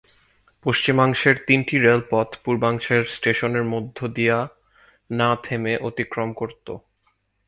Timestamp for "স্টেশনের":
3.05-3.63